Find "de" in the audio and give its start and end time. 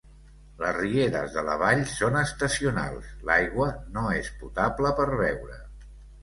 1.35-1.43